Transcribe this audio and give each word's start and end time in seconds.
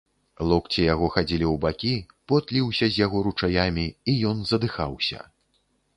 Локці 0.51 0.85
яго 0.93 1.09
хадзілі 1.17 1.45
ў 1.53 1.59
бакі, 1.65 1.93
пот 2.31 2.53
ліўся 2.57 2.85
з 2.95 3.01
яго 3.05 3.17
ручаямі, 3.27 3.87
і 4.15 4.19
ён 4.31 4.37
задыхаўся. 4.53 5.19